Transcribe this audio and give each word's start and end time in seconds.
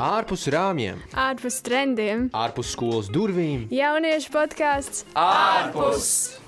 ārpus 0.00 0.46
rāmjiem, 0.52 1.00
ārpus 1.12 1.58
trendiem, 1.64 2.28
ārpus 2.32 2.72
skolas 2.72 3.10
durvīm. 3.12 3.66
Jauniešu 3.72 4.32
podkāsts 4.32 5.04
ārpus! 5.18 6.38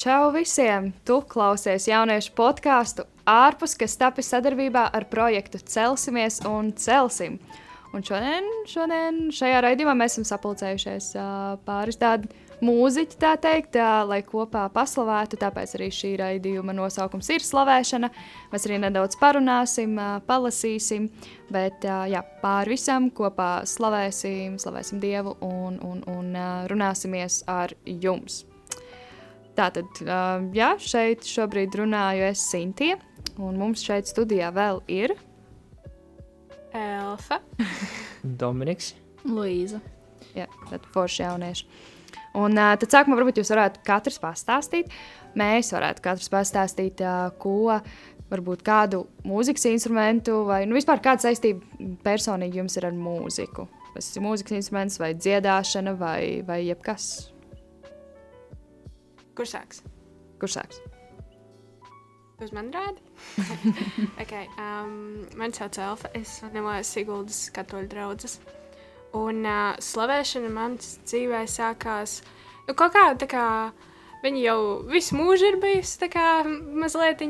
Čau 0.00 0.30
visiem! 0.32 0.94
Tu 1.04 1.20
klausies 1.28 1.86
jauniešu 1.86 2.32
podkāstu 2.34 3.04
ārpus, 3.28 3.76
kas 3.76 3.98
tapis 4.00 4.32
sadarbībā 4.32 4.88
ar 4.96 5.06
projektu 5.12 5.60
Celsimies 5.60 6.40
un 6.48 6.72
Celsim. 6.72 7.38
Un 7.92 8.02
šodien, 8.06 8.46
šodien 8.70 9.28
šajā 9.34 9.60
raidījumā 9.66 9.96
mēs 9.98 10.14
esam 10.14 10.24
sapulcējušies 10.28 11.12
uh, 11.18 11.58
pāris 11.66 11.98
tādi 12.00 12.30
mūziķi, 12.64 13.18
tā 13.20 13.34
teikt, 13.40 13.78
uh, 13.80 14.02
lai 14.08 14.20
kopā 14.26 14.66
paslavētu. 14.74 15.38
Tāpēc 15.40 15.74
arī 15.78 15.88
šī 15.94 16.12
raidījuma 16.20 16.74
nosaukums 16.76 17.30
ir 17.34 17.44
slavēšana. 17.44 18.10
Mēs 18.52 18.66
arī 18.68 18.80
nedaudz 18.82 19.18
parunāsim, 19.20 19.96
palasīsim, 20.28 21.08
bet 21.52 21.84
jā, 21.84 22.22
pāri 22.42 22.74
visam 22.74 23.08
kopā 23.14 23.62
slavēsim, 23.68 24.58
slavēsim 24.60 25.00
Dievu 25.02 25.36
un, 25.46 25.80
un, 25.86 26.04
un 26.10 26.34
runāsimies 26.70 27.42
ar 27.50 27.74
jums. 27.86 28.44
Tātad, 29.58 30.04
jā, 30.56 30.74
šeit 30.80 31.26
šobrīd 31.26 31.74
runāju 31.80 32.28
es 32.30 32.44
Sintie, 32.48 32.94
un 33.36 33.58
mums 33.60 33.82
šeit 33.84 34.08
studijā 34.08 34.48
vēl 34.54 34.80
ir 34.88 35.16
Elfa, 36.76 37.40
Dominiks, 38.22 38.94
Luīza. 39.26 39.80
Jā, 40.36 40.46
tad 40.68 40.84
forši 40.94 41.24
jaunieši. 41.24 41.66
Un 42.38 42.54
tad 42.54 42.86
sākumā 42.86 43.18
varbūt 43.18 43.40
jūs 43.40 43.50
varētu 43.50 43.82
katrs 43.86 44.20
pastāstīt, 44.22 44.92
mēs 45.38 45.72
varētu 45.74 46.04
katrs 46.04 46.30
pastāstīt, 46.30 47.02
ko 47.42 47.80
varbūt 48.30 48.62
kādu 48.66 49.02
mūzikas 49.26 49.66
instrumentu 49.72 50.44
vai 50.46 50.62
nu, 50.68 50.76
vispār 50.78 51.02
kāda 51.02 51.26
saistība 51.26 51.90
personīgi 52.06 52.62
jums 52.62 52.78
ir 52.78 52.86
ar 52.86 52.94
mūziku. 52.94 53.66
Tas 53.96 54.12
ir 54.14 54.22
mūzikas 54.22 54.60
instruments 54.60 55.00
vai 55.02 55.10
dziedāšana 55.18 55.96
vai, 55.98 56.20
vai 56.46 56.60
jebkas. 56.68 57.32
Kurš 59.34 59.56
sāks? 59.56 59.82
Kurš 60.38 60.60
sāks? 60.60 60.80
Uz 62.40 62.54
mani 62.56 62.70
rādi. 62.72 63.02
okay, 64.22 64.46
um, 64.56 65.26
mani 65.36 65.58
sauc 65.58 65.76
Elfa. 65.82 66.08
Es 66.16 66.38
nemoju 66.54 66.86
Siguldas 66.88 67.42
katoļu 67.56 67.90
draugas. 67.90 68.38
Un 69.16 69.42
uh, 69.42 69.74
slavēšana 69.82 70.50
manas 70.54 70.98
dzīvē 71.02 71.42
sākās 71.50 72.20
nu, 72.68 72.74
kaut 72.74 72.94
kā 72.94 73.06
tā 73.18 73.30
kā. 73.30 73.46
Viņa 74.20 74.40
jau 74.44 74.60
visu 74.84 75.16
mūžu 75.16 75.48
ir 75.48 75.56
bijusi 75.62 75.96
tā 76.02 76.10
kā 76.12 76.24
mazliet, 76.44 77.22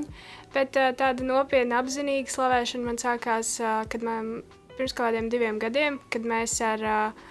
bet 0.52 0.74
uh, 0.76 0.90
tāda 0.98 1.22
nopietna, 1.22 1.78
apzinīga 1.78 2.32
slavēšana 2.32 2.88
man 2.88 2.98
sākās, 2.98 3.54
uh, 3.62 3.84
kad 3.88 4.02
man 4.02 4.40
pirms 4.74 4.96
kādiem 4.98 5.30
diviem 5.30 5.60
gadiem, 5.62 6.00
kad 6.10 6.26
mēs 6.26 6.56
ar 6.66 6.82
uh, 6.82 7.28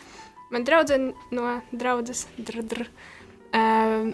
manu 0.54 0.66
draugu 0.66 1.00
no 1.36 1.60
draudzes, 1.76 2.26
dr, 2.38 2.64
dr, 2.64 2.86
uh, 3.52 4.10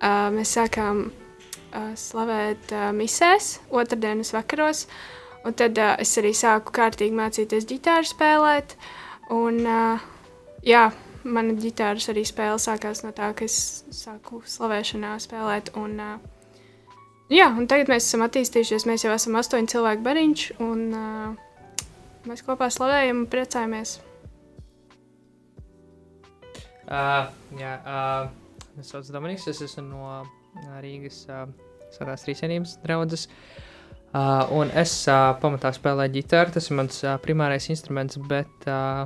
uh, 0.00 0.28
mēs 0.36 0.54
sākām 0.58 1.06
uh, 1.08 1.92
slavēt 1.98 2.72
uh, 2.74 2.90
misēs, 2.96 3.56
otrdienas 3.70 4.34
vakaros. 4.36 4.86
Un 5.46 5.54
tad 5.54 5.78
uh, 5.78 5.94
es 6.02 6.10
arī 6.18 6.32
sāku 6.34 6.72
kārtīgi 6.74 7.14
mācīties 7.14 7.66
ģitāru 7.70 8.08
spēlēt. 8.08 8.72
Un, 9.30 9.60
uh, 9.62 10.06
jā, 10.66 10.88
mana 11.22 11.54
ģitāras 11.62 12.08
arī 12.10 12.24
spēle 12.26 12.58
sākās 12.62 13.04
no 13.04 13.12
tā, 13.14 13.28
ka 13.36 13.46
es 13.46 13.84
sāku 13.94 14.40
slavēšanā 14.42 15.12
spēlēt. 15.22 15.70
Un, 15.78 16.00
uh, 16.02 16.96
jā, 17.30 17.46
un 17.52 17.68
tagad 17.70 17.92
mēs 17.92 18.08
esam 18.08 18.24
attīstījušies. 18.26 18.88
Mēs 18.90 19.06
jau 19.06 19.12
esam 19.14 19.38
astoņu 19.38 19.70
cilvēku 19.70 20.02
bariņš, 20.08 20.48
un 20.66 20.82
uh, 20.98 21.86
mēs 22.26 22.42
kopā 22.46 22.66
slavējam 22.74 23.22
un 23.22 23.30
priecājamies. 23.30 24.00
Uh, 26.86 27.30
jā, 27.58 27.78
uh, 27.86 28.82
es 28.82 28.90
saucu 28.90 29.14
Dominiks, 29.14 29.46
es 29.54 29.62
esmu 29.62 29.86
no 29.92 30.10
Rīgas 30.82 31.22
uh, 31.30 31.46
Svētās 31.94 32.26
Rīsenības 32.26 32.76
draudzes. 32.82 33.28
Uh, 33.30 33.72
un 34.54 34.70
es 34.76 34.92
uh, 35.10 35.34
pamatā 35.42 35.72
spēlēju 35.74 36.14
ģitāru, 36.14 36.54
tas 36.54 36.70
ir 36.70 36.78
mans 36.78 37.02
uh, 37.04 37.16
primārais 37.22 37.66
instruments, 37.72 38.18
bet 38.30 38.68
uh, 38.70 39.04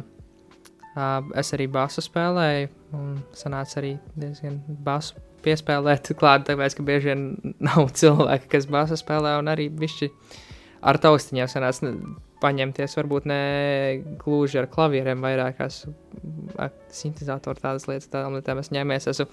uh, 0.95 1.19
es 1.41 1.53
arī 1.57 1.67
basu 1.73 2.05
spēlēju, 2.05 2.71
un 2.99 3.19
sanāca 3.37 3.81
arī 3.81 3.95
diezgan 4.15 4.61
basu 4.87 5.19
piespēlēt 5.45 6.13
klāt, 6.21 6.47
tāpēc, 6.49 6.77
ka 6.77 6.87
bieži 6.87 7.13
vien 7.13 7.27
nav 7.69 7.91
cilvēki, 7.97 8.51
kas 8.57 8.69
basu 8.71 8.99
spēlē, 9.01 9.39
un 9.41 9.51
arī 9.53 9.71
bišķi 9.73 10.11
ar 10.91 11.01
taustiņām 11.01 11.51
sanāca 11.51 11.95
paņemties, 12.41 12.97
varbūt 12.99 13.27
ne 13.29 13.41
gluži 14.21 14.61
ar 14.61 14.69
klavieriem, 14.71 15.21
vairāk 15.25 15.61
ar 15.61 16.73
sintēzatoru 16.95 17.61
tādas 17.63 17.87
lietas, 17.89 18.09
tādām 18.13 18.37
lietām 18.37 18.61
es 18.63 18.71
ņēmies, 18.75 19.09
esmu 19.13 19.27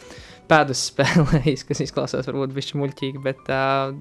pēdus 0.50 0.84
spēlējis, 0.92 1.66
kas 1.68 1.84
izklausās 1.88 2.30
varbūt 2.30 2.56
bišķi 2.56 2.82
muļķīgi, 2.82 3.24
bet 3.24 3.52
uh, 3.54 3.94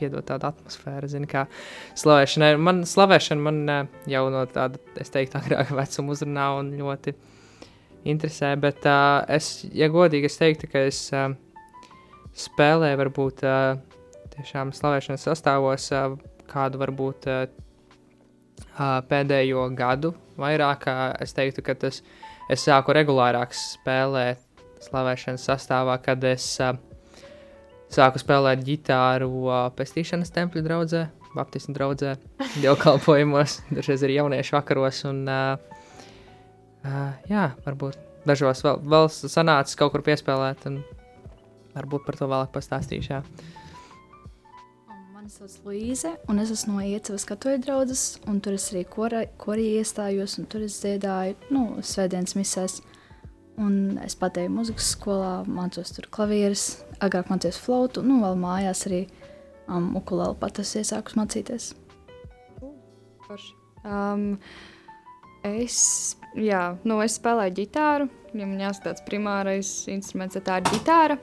piedod 0.00 0.26
tādu 0.28 0.50
atmosfēru, 0.50 1.10
zini, 1.10 1.28
kā 1.30 1.46
slavēšana. 1.98 2.52
Man 2.62 2.82
slavēšana 2.88 3.44
man 3.48 3.60
uh, 3.66 3.82
jau 4.10 4.24
no 4.34 4.44
tāda, 4.52 4.80
es 5.00 5.12
teiktu, 5.14 5.40
agrāka 5.40 5.76
vecuma 5.78 6.16
uzrunā 6.16 6.48
un 6.58 6.72
ļoti 6.80 7.14
interesē, 8.08 8.54
bet 8.60 8.88
uh, 8.88 9.20
es, 9.38 9.66
ja 9.76 9.90
godīgi, 9.92 10.30
es 10.30 10.40
teiktu, 10.40 10.70
ka 10.72 10.86
es 10.88 11.04
uh, 11.16 11.30
spēlēju 12.38 13.02
varbūt 13.04 13.46
uh, 13.46 13.78
tiešām 14.34 14.74
slavēšanas 14.76 15.30
sastāvos 15.30 15.90
uh, 15.94 16.12
kādu 16.48 16.80
varbūt 16.82 17.30
uh, 17.30 17.46
pēdējo 18.78 19.68
gadu 19.76 20.14
vairāk. 20.38 20.86
Es 21.22 21.34
teiktu, 21.36 21.64
ka 21.66 21.74
tas, 21.78 22.02
es 22.50 22.64
sāku 22.64 22.94
regulārāk 22.96 23.54
spēlēt 23.56 24.42
slavēšanas 24.84 25.46
sastāvā, 25.50 25.98
kad 26.02 26.24
es 26.28 26.46
sāku 27.88 28.20
spēlēt 28.22 28.62
ģitāru 28.66 29.30
pestīšanas 29.78 30.32
tempļa 30.34 30.64
draudzē, 30.66 31.04
baptistu 31.34 31.74
draudzē, 31.76 32.16
dievkalpojumos, 32.62 33.60
dažreiz 33.72 34.04
arī 34.06 34.20
jauniešu 34.20 34.58
vakaros. 34.58 35.02
Un, 35.10 35.24
jā, 37.30 37.50
varbūt 37.66 37.98
dažos 38.28 38.62
vēl, 38.64 38.82
vēl 38.94 39.10
sanācis 39.12 39.78
kaut 39.78 39.94
kur 39.94 40.04
piespēlēt, 40.06 40.68
un 40.70 40.82
varbūt 41.76 42.06
par 42.06 42.18
to 42.18 42.28
vēlāk 42.30 42.52
pastāstīšu. 42.54 43.16
Jā. 43.16 43.22
Mani 45.28 45.44
sauc 45.44 45.66
Līze, 45.68 46.10
un 46.32 46.38
es 46.40 46.48
esmu 46.54 46.78
no 46.78 46.84
Iecavas 46.88 47.26
katoļu 47.28 47.58
draudzes, 47.60 48.02
un 48.32 48.38
tur 48.40 48.54
es 48.56 48.70
arī 48.72 48.86
korī 48.88 49.26
kor 49.36 49.60
iestājos, 49.60 50.38
un 50.40 50.46
tur 50.48 50.62
es 50.64 50.78
dziedāju, 50.80 51.34
nu, 51.52 51.64
svētdienas 51.84 52.32
misēs. 52.38 52.78
Un 53.60 53.98
es 54.00 54.16
patēju 54.16 54.54
muzikas 54.54 54.88
skolā, 54.94 55.42
mācos 55.44 55.92
tur 55.92 56.08
klavieres, 56.16 56.78
agrāk 57.04 57.28
mācījos 57.28 57.60
flautu, 57.60 58.00
nu, 58.08 58.22
vēl 58.22 58.40
mājās 58.40 58.86
arī 58.88 59.02
um, 59.66 59.90
ukulēlu 60.00 60.38
pat 60.40 60.62
es 60.64 60.72
iesāku 60.80 61.20
mācīties. 61.20 61.74
Um, 63.84 64.30
es, 65.44 65.82
jā, 66.40 66.62
nu, 66.88 67.02
es 67.04 67.20
spēlēju 67.20 67.58
ģitāru, 67.60 68.08
ja 68.32 68.48
man 68.48 68.64
jāsaka 68.64 68.94
tāds 68.94 69.04
primārais 69.12 69.76
instruments, 69.92 70.40
tā 70.40 70.62
ir 70.62 70.72
ģitāra, 70.72 71.20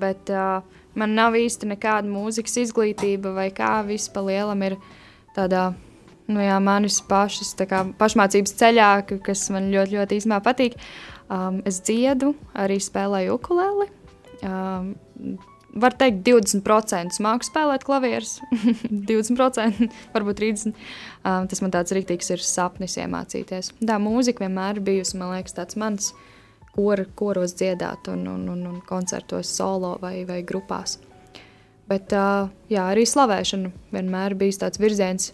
bet 0.00 0.30
uh, 0.34 0.60
man 0.98 1.16
nav 1.16 1.36
īsti 1.38 1.68
nekāda 1.72 2.10
mūzikas 2.10 2.58
izglītība, 2.66 3.34
vai 3.36 3.48
kā 3.54 3.78
viss 3.86 4.10
pa 4.12 4.24
lielam 4.26 4.62
ir 4.66 4.78
tādā. 5.36 5.70
Nu, 6.26 6.40
jā, 6.42 6.56
manis 6.58 6.98
pašas 7.06 7.52
kā, 7.70 7.84
pašmācības 8.00 8.56
ceļā, 8.58 8.88
kas 9.22 9.44
man 9.54 9.68
ļoti, 9.70 9.94
ļoti 9.94 10.16
īstenībā 10.18 10.40
patīk. 10.42 10.74
Um, 11.30 11.60
es 11.66 11.78
dziedu, 11.86 12.32
arī 12.58 12.80
spēlēju 12.82 13.36
ukuleli. 13.36 13.86
Um, 14.42 14.90
var 15.76 15.94
teikt, 15.98 16.22
20% 16.26 17.20
māku 17.22 17.46
spēlēt 17.46 17.84
klavierus, 17.86 18.38
20%, 19.10 19.90
varbūt 20.14 20.40
30%. 20.42 20.86
Um, 21.22 21.46
tas 21.50 21.62
man 21.62 21.74
tāds 21.74 21.94
rīktīgs 21.94 22.32
ir 22.34 22.42
sapnis 22.42 22.96
iemācīties. 22.98 23.74
Tā 23.78 23.98
mūzika 24.02 24.46
vienmēr 24.46 24.80
bijusi, 24.84 25.18
man 25.20 25.36
liekas, 25.36 25.56
tāds 25.58 25.78
mans 25.78 26.10
kor, 26.76 27.02
koros 27.18 27.56
dziedāt 27.56 28.10
un, 28.12 28.26
un, 28.28 28.46
un, 28.52 28.64
un 28.70 28.78
koncertos 28.86 29.50
solo 29.56 29.96
vai, 30.02 30.20
vai 30.28 30.42
grupās. 30.46 30.98
Bet 31.86 32.12
jā, 32.12 32.82
arī 32.82 33.04
slavēšana 33.06 33.70
vienmēr 33.94 34.34
bijis 34.38 34.58
tāds 34.62 34.80
virziens, 34.82 35.30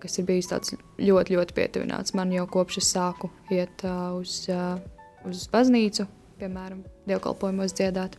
kas 0.00 0.18
ir 0.18 0.26
bijis 0.26 0.48
ļoti, 0.50 1.36
ļoti 1.36 1.56
pietuvināts 1.56 2.16
man 2.18 2.32
jau 2.34 2.46
kopš 2.50 2.80
es 2.80 2.88
sāku 2.94 3.30
iet 3.52 3.84
uz, 4.16 4.42
uz 5.28 5.44
baznīcu, 5.52 6.08
piemēram, 6.40 6.80
dievkalpojumos 7.06 7.76
dziedāt 7.76 8.16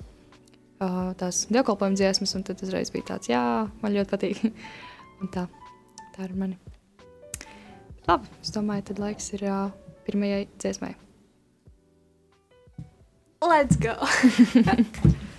tās 1.18 1.46
dievkalpojuma 1.52 1.98
dziesmas, 1.98 2.36
un 2.38 2.46
tad 2.46 2.62
uzreiz 2.66 2.92
bija 2.94 3.12
tāds, 3.14 3.30
jā, 3.30 3.44
man 3.84 3.96
ļoti 3.96 4.14
patīk. 4.14 4.42
tā, 5.36 5.46
tā 6.16 6.26
ir 6.26 6.36
mani. 6.38 6.58
Labi, 8.08 8.32
es 8.42 8.54
domāju, 8.56 8.88
tad 8.90 9.02
laiks 9.02 9.32
ir 9.38 9.46
pirmajai 10.08 10.46
dziesmai. 10.58 10.96
Let's 13.42 13.76
go! 13.76 13.98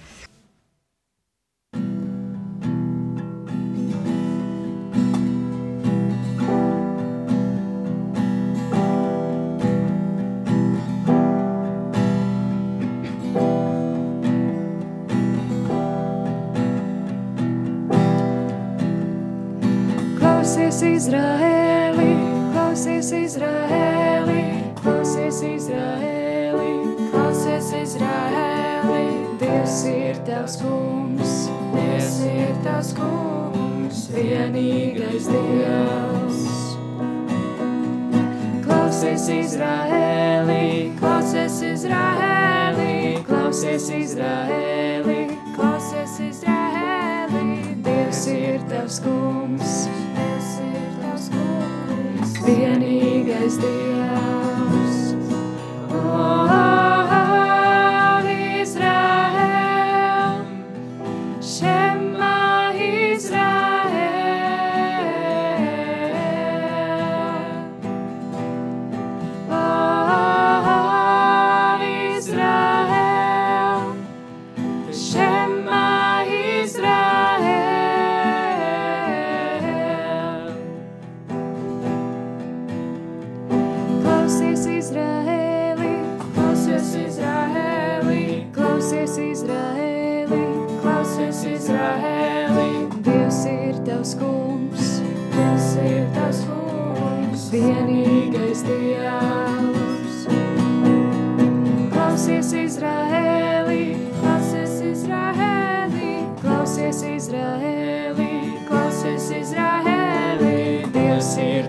Izraēlī, 39.62 40.90
klausies 40.98 41.60
Izraēlī, 41.62 43.22
klausies 43.28 43.86
Izraēlī, 43.94 45.18
klausies 45.54 46.16
Izraēlī. 46.26 47.46
Dievs 47.86 48.26
ir 48.34 48.58
tavs 48.72 48.98
kungs, 49.06 49.86
Dievs 50.18 50.52
ir 50.66 50.92
tavs 50.98 51.30
kungs, 51.36 52.38
vienīgais 52.42 53.62
Dievs. 53.62 54.41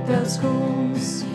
Dievs 0.08 0.40
ir 0.44 1.33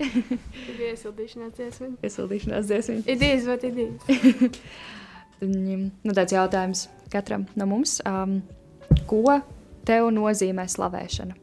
Ir 0.00 0.82
iesildīšanās 0.90 1.56
dziesma. 1.56 1.92
Iesildīšanās 2.04 2.68
dziesmiņa. 2.70 3.16
Is 3.32 3.48
what 3.48 3.64
it 3.64 3.78
is. 3.78 4.60
Mm, 5.40 5.90
Nu, 6.00 6.14
tāds 6.16 6.32
jautājums 6.32 6.86
katram 7.12 7.44
no 7.60 7.66
mums. 7.68 7.98
Um, 8.08 8.38
ko 9.08 9.40
tev 9.86 10.08
nozīmē 10.14 10.64
slavēšana? 10.72 11.36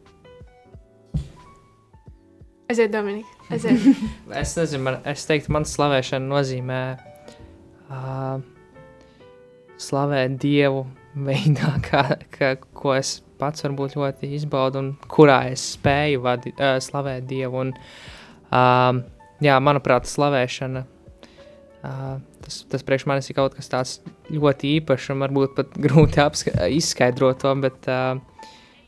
Aiziet, 2.71 2.89
Dominika. 2.93 3.29
Aiziet. 3.53 3.85
Es 4.41 4.55
nezinu, 4.57 4.87
man, 4.87 4.97
es 5.05 5.27
teiktu, 5.29 5.53
man 5.53 5.67
slavēšana 5.69 6.25
nozīmē 6.25 6.79
uh, 7.91 8.41
slavēt 9.77 10.39
Dievu 10.41 10.87
veidā, 11.13 11.75
kā, 11.85 12.03
kā, 12.33 12.55
ko 12.73 12.95
es 12.97 13.19
pats 13.37 13.65
varbūt 13.67 13.93
ļoti 13.99 14.31
izbaudu 14.39 14.81
un 14.81 14.91
kurā 15.11 15.43
es 15.51 15.67
spēju 15.75 16.25
vadi, 16.25 16.55
uh, 16.57 16.79
slavēt 16.81 17.29
Dievu. 17.29 17.61
Un, 17.67 17.75
uh, 17.77 18.22
jā, 19.43 19.59
manuprāt, 19.63 20.09
slavēšana. 20.09 20.85
Uh, 21.83 22.19
tas, 22.43 22.61
tas 22.71 22.85
priekš 22.87 23.07
manis 23.11 23.27
ir 23.27 23.35
kaut 23.35 23.55
kas 23.57 23.67
tāds 23.71 23.97
ļoti 24.31 24.77
īpašs, 24.79 25.09
un 25.11 25.23
varbūt 25.25 25.55
pat 25.57 25.73
grūti 25.85 26.23
izskaidrot 26.77 27.41
to, 27.43 27.53
bet 27.63 27.89
uh, 27.91 28.19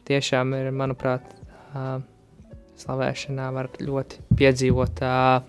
tiešām 0.07 0.53
ir, 0.55 0.72
manuprāt, 0.75 1.27
uh, 1.74 1.98
slavēšanā 2.79 3.50
var 3.55 3.72
ļoti 3.84 4.24
piedzīvot 4.39 5.03
uh, 5.03 5.41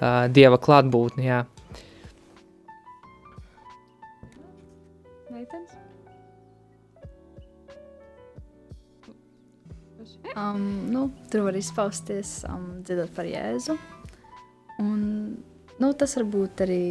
uh, 0.00 0.24
dieva 0.32 0.60
klātbūtni. 0.60 1.28
Jā. 1.28 1.44
Um, 10.36 10.66
nu, 10.92 11.08
tur 11.30 11.46
var 11.48 11.56
izpausties 11.58 12.40
um, 12.48 12.82
dzirdot 12.86 13.10
par 13.16 13.26
Jēzu. 13.26 13.74
Un, 14.80 15.00
nu, 15.80 15.90
tas 15.98 16.14
var 16.18 16.28
būt 16.30 16.62
arī. 16.66 16.84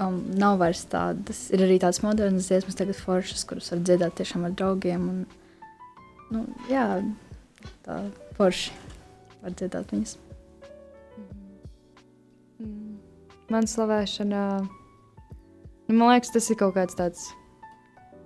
Um, 0.00 0.22
nav 0.40 0.56
vairs 0.62 0.86
tādas, 0.88 1.44
ir 1.52 1.60
arī 1.66 1.76
tādas 1.82 2.00
modernas 2.00 2.48
dziesmas, 2.48 2.78
tagad 2.78 2.96
foršas, 2.96 3.44
kuras 3.46 3.68
var 3.74 3.82
dzirdēt 3.84 4.16
tiešām 4.22 4.46
ar 4.48 4.54
draugiem. 4.56 5.04
Un, 5.12 5.26
nu, 6.32 6.46
jā, 6.70 6.86
tā 7.84 7.98
forši 8.38 8.72
var 9.42 9.52
dzirdēt 9.58 9.92
viņas. 9.92 10.16
Mm. 12.62 12.96
Man 13.52 13.68
slavēšana, 13.68 14.42
nu, 14.64 15.92
man 15.92 16.14
liekas, 16.14 16.32
tas 16.32 16.48
ir 16.48 16.56
kaut 16.62 16.72
kāds 16.78 16.96
tāds 16.96 17.28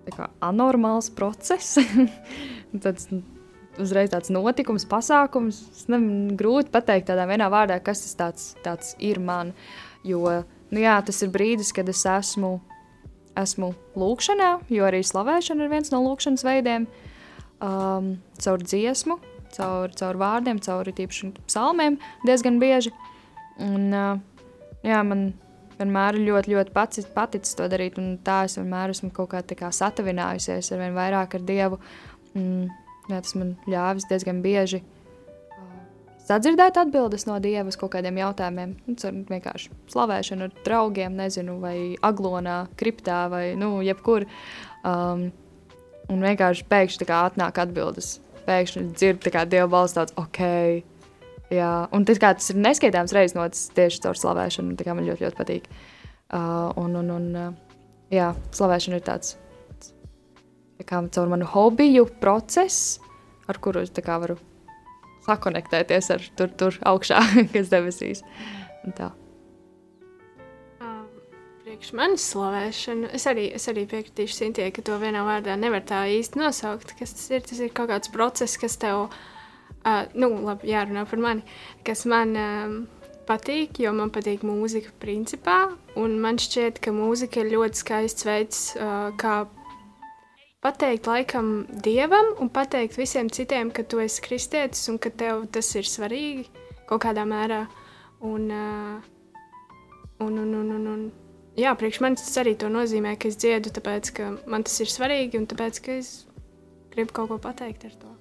tā 0.07 0.15
kā 0.15 0.31
anormāls 0.47 1.11
process. 1.19 1.81
tāds 2.85 3.11
uzreiz 3.83 4.11
tāds 4.13 4.33
notikums, 4.33 4.87
pasākums. 4.89 5.61
Es 5.75 5.87
nevaru 5.93 6.37
grūti 6.39 6.73
pateikt 6.75 7.11
tādā 7.11 7.27
vienā 7.29 7.49
vārdā, 7.53 7.79
kas 7.85 8.05
tas 8.05 8.17
tāds, 8.19 8.49
tāds 8.65 8.95
ir 9.03 9.21
man. 9.23 9.53
Jo 10.07 10.23
nu, 10.71 10.83
jā, 10.83 10.97
tas 11.07 11.23
ir 11.25 11.33
brīdis, 11.35 11.73
kad 11.75 11.89
es 11.91 12.03
esmu, 12.09 12.57
esmu 13.39 13.73
lūkšanā, 13.99 14.51
jo 14.73 14.87
arī 14.87 15.03
slavēšana 15.07 15.67
ir 15.67 15.73
viens 15.73 15.93
no 15.95 16.03
lūkšanas 16.05 16.47
veidiem. 16.47 16.89
Um, 17.57 18.17
caur 18.43 18.61
dziesmu, 18.61 19.17
caur, 19.57 19.93
caur 19.97 20.21
vārdiem, 20.21 20.61
caur 20.61 20.89
tīpaši 20.93 21.33
psalmiem 21.47 21.97
diezgan 22.27 22.61
bieži. 22.61 22.93
Un, 23.65 23.89
uh, 23.97 24.51
jā, 24.85 25.01
man 25.09 25.31
vienmēr 25.79 26.19
ļoti, 26.21 26.53
ļoti 26.53 26.75
pats, 26.75 27.07
paticis 27.15 27.57
to 27.57 27.69
darīt, 27.73 27.97
un 28.01 28.17
tā 28.25 28.43
es 28.49 28.59
vienmēr 28.59 28.93
esmu 28.93 29.13
kaut 29.17 29.33
kā, 29.33 29.43
kā 29.57 29.71
satavinājusies 29.73 30.73
ar 30.73 30.83
vien 30.85 30.97
vairāk 30.97 31.39
ar 31.39 31.47
Dievu. 31.49 31.81
Mm, 32.37 32.69
jā, 33.11 33.21
tas 33.21 33.35
man 33.39 33.55
ļāvis 33.71 34.09
diezgan 34.11 34.43
bieži 34.45 34.83
uh, 34.83 34.97
sadzirdēt 36.27 36.81
atbildes 36.83 37.27
no 37.29 37.39
Dieva 37.43 37.71
uz 37.71 37.79
kaut 37.81 37.95
kādiem 37.95 38.21
jautājumiem. 38.23 38.77
Nu, 38.89 38.97
ar 39.09 39.23
vienkārši 39.31 39.73
slavēšanu 39.95 40.49
ar 40.49 40.59
draugiem, 40.67 41.17
nezinu, 41.19 41.61
vai 41.63 41.77
aglonā, 42.07 42.65
kriptā 42.81 43.27
vai 43.33 43.45
nu, 43.59 43.79
jebkur. 43.87 44.29
Um, 44.87 45.31
un 46.13 46.23
vienkārši 46.23 46.67
pēkšņi 46.71 47.09
atnāk 47.15 47.63
atbildes. 47.63 48.19
Pēkšņi 48.47 48.85
dzird 48.95 49.27
Dieva 49.51 49.71
balss 49.71 49.97
tāds, 49.97 50.15
ok, 50.19 50.43
Jā, 51.53 51.87
un 51.95 52.03
tas, 52.07 52.19
kā, 52.19 52.33
tas 52.35 52.51
ir 52.51 52.59
neskaitāms 52.59 53.13
reizes 53.15 53.37
noticis 53.37 53.71
tieši 53.77 54.01
caur 54.03 54.19
slavēšanu. 54.19 54.75
Man 54.75 55.07
ļoti, 55.07 55.23
ļoti 55.23 55.39
patīk. 55.39 55.69
Uh, 56.27 56.73
un, 56.83 56.97
un, 56.99 57.11
un, 57.15 57.29
uh, 57.39 57.85
jā, 58.11 58.33
slavēšana 58.57 58.99
ir 58.99 59.05
tāds, 59.07 59.37
tā 59.37 59.46
kā 60.85 61.01
caur 61.09 61.31
manu 61.33 61.49
hobiju 61.49 62.09
process, 62.21 62.99
ar 63.49 63.61
kuru 63.63 63.85
es 63.87 63.95
kā 63.95 64.19
varu 64.21 64.37
sakonektēties 65.27 66.11
ar 66.15 66.27
tur, 66.39 66.51
tur 66.59 66.81
augšā, 66.87 67.21
kas 67.55 67.71
debesīs. 67.73 68.23
Tā. 68.97 69.13
Priekš 71.67 71.93
manis 71.99 72.25
slavēšanu. 72.31 73.09
Es 73.17 73.27
arī, 73.27 73.49
es 73.57 73.67
arī 73.69 73.83
piekritīšu 73.91 74.37
Sintijai, 74.37 74.71
ka 74.73 74.85
to 74.87 75.01
vienā 75.03 75.25
vārdā 75.27 75.57
nevar 75.59 75.83
tā 75.85 76.05
īsti 76.15 76.39
nosaukt. 76.39 76.95
Kas 76.99 77.17
tas 77.19 77.27
ir? 77.35 77.43
Tas 77.43 77.59
ir 77.61 77.73
kaut 77.75 77.91
kāds 77.91 78.13
process, 78.15 78.55
kas 78.61 78.79
tev, 78.81 79.09
uh, 79.11 80.05
nu, 80.15 80.31
labi, 80.47 80.71
jārunā 80.71 81.03
par 81.11 81.21
mani, 81.25 81.43
kas 81.85 82.07
man 82.07 82.39
um, 82.39 82.79
patīk, 83.27 83.81
jo 83.83 83.91
man 83.99 84.15
patīk 84.15 84.47
mūzika 84.47 84.95
principā. 85.03 85.59
Un 85.99 86.17
man 86.23 86.39
šķiet, 86.39 86.79
ka 86.81 86.95
mūzika 86.95 87.43
ir 87.43 87.53
ļoti 87.57 87.83
skaists 87.83 88.29
veids, 88.31 88.63
uh, 88.79 89.11
kā 89.19 89.43
pateikt 90.65 91.07
laikam 91.07 91.67
dievam 91.85 92.33
un 92.43 92.51
pateikt 92.53 92.97
visiem 92.99 93.31
citiem, 93.33 93.71
ka 93.71 93.85
tu 93.85 94.01
esi 94.03 94.23
kristietis 94.25 94.89
un 94.93 94.99
ka 94.99 95.11
tev 95.11 95.47
tas 95.53 95.69
ir 95.77 95.89
svarīgi 95.89 96.47
kaut 96.89 97.03
kādā 97.05 97.27
mērā. 97.29 97.67
Un, 98.27 98.51
un, 100.25 100.39
un, 100.43 100.55
un, 100.61 100.71
un, 100.79 100.87
un 100.93 101.03
jā, 101.59 101.75
priekš 101.79 102.01
manis 102.05 102.25
tas 102.25 102.43
arī 102.43 102.57
nozīmē, 102.57 103.17
ka 103.21 103.29
es 103.29 103.37
dziedu, 103.41 103.73
tāpēc, 103.77 104.13
ka 104.17 104.31
man 104.49 104.65
tas 104.67 104.81
ir 104.81 104.91
svarīgi 104.91 105.41
un 105.41 105.49
tāpēc, 105.51 105.83
ka 105.85 105.99
es 106.01 106.13
gribu 106.95 107.13
kaut 107.13 107.33
ko 107.33 107.41
pateikt 107.49 107.89
ar 107.91 107.99
to. 108.01 108.13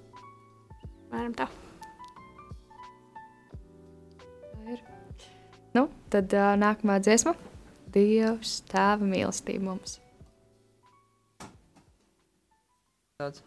Mēram. 1.12 1.32
Tā 1.38 1.48
ir. 4.72 4.82
Nu, 5.76 5.88
tad 6.12 6.32
uh, 6.34 6.54
nākamā 6.60 7.00
dziesma- 7.00 7.36
Dievs, 7.96 8.60
tēva 8.68 9.06
mīlestība 9.06 9.70
mums. 9.70 10.00
Tāds. 13.18 13.42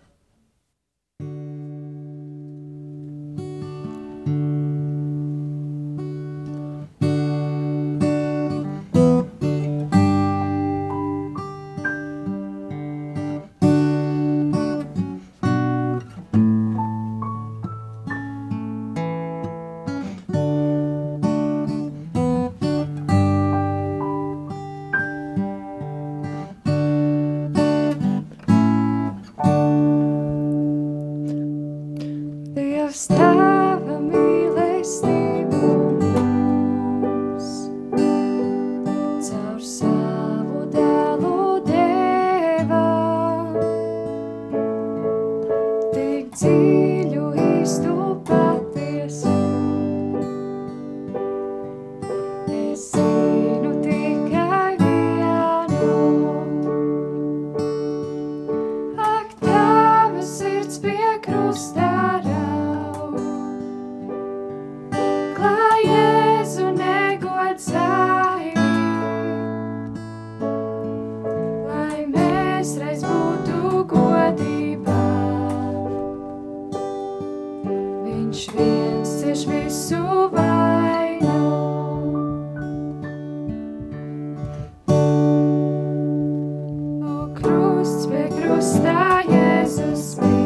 Krusts 87.80 88.10
pie 88.12 88.26
krustā 88.34 89.24
Jēzus 89.30 90.18
mirst. 90.20 90.39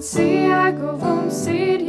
Mans 0.00 0.14
ieguvums 0.16 1.40
ir 1.52 1.82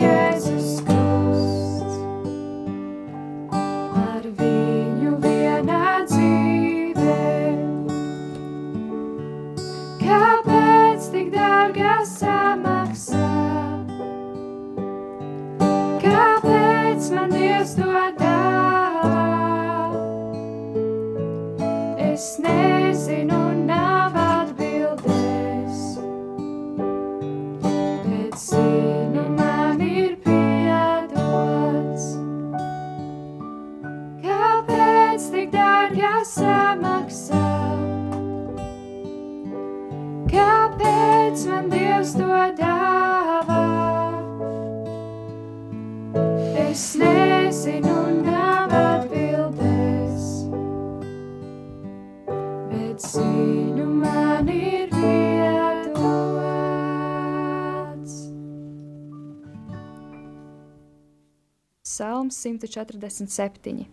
Psalms 62.02 62.40
147. 62.42 63.84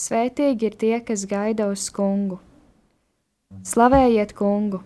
Svētīgi 0.00 0.64
ir 0.64 0.76
tie, 0.80 0.92
kas 1.04 1.26
gaida 1.28 1.66
uz 1.68 1.90
kungu. 1.92 2.38
Slavējiet 3.68 4.30
kungu, 4.38 4.78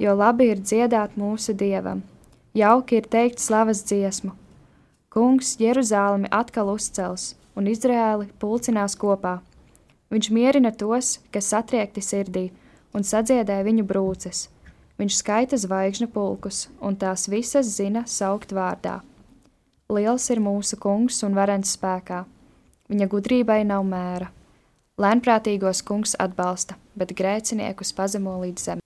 jo 0.00 0.14
labi 0.16 0.46
ir 0.54 0.62
dziedāt 0.62 1.18
mūsu 1.20 1.52
dievam, 1.52 2.00
jauki 2.56 2.96
ir 3.02 3.08
teikt 3.12 3.44
slavas 3.44 3.82
dziesmu. 3.90 4.32
Kungs 5.12 5.50
Jeruzālemi 5.60 6.30
atkal 6.32 6.70
uzcels 6.72 7.34
un 7.52 7.68
Izraēli 7.68 8.30
pulcinās 8.40 8.96
kopā. 8.96 9.34
Viņš 10.08 10.30
mierina 10.32 10.72
tos, 10.72 11.18
kas 11.36 11.50
satriekti 11.52 12.00
sirdī, 12.00 12.46
un 12.96 13.04
sadziedē 13.04 13.58
viņu 13.68 13.84
brūces. 13.92 14.46
Viņš 14.96 15.20
skaita 15.20 15.60
zvaigžņu 15.66 16.08
pulkus, 16.16 16.70
un 16.80 16.96
tās 16.96 17.28
visas 17.28 17.74
zina 17.76 18.06
saukt 18.08 18.56
vārdā. 18.56 19.02
Liels 19.86 20.24
ir 20.34 20.40
mūsu 20.42 20.74
kungs 20.82 21.20
un 21.22 21.36
varens 21.38 21.76
spēkā. 21.76 22.24
Viņa 22.90 23.06
gudrībai 23.10 23.60
nav 23.66 23.84
mēra. 23.86 24.32
Lēnprātīgos 24.98 25.84
kungs 25.86 26.16
atbalsta, 26.18 26.74
bet 26.98 27.14
grēciniekus 27.14 27.92
pazemo 27.94 28.32
līdz 28.42 28.64
zemē. 28.66 28.82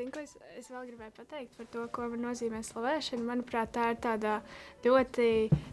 Zinu, 0.00 0.12
ko 0.14 0.22
es, 0.22 0.36
es 0.56 0.70
vēl 0.70 0.86
gribēju 0.86 1.12
pateikt 1.16 1.58
par 1.58 1.66
to, 1.72 1.82
ko 1.92 2.06
nozīmē 2.14 2.62
slavēšana. 2.64 3.26
Manuprāt, 3.26 3.72
tā 3.74 3.90
ir 3.90 3.98
tāda 4.00 4.36
ļoti 4.86 5.26